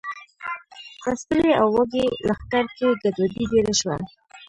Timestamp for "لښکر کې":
2.27-2.87